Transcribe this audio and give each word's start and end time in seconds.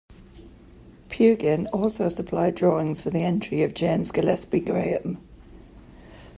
Pugin 1.09 1.67
also 1.71 2.09
supplied 2.09 2.55
drawings 2.55 3.03
for 3.03 3.11
the 3.11 3.19
entry 3.19 3.61
of 3.61 3.75
James 3.75 4.11
Gillespie 4.11 4.59
Graham. 4.59 5.19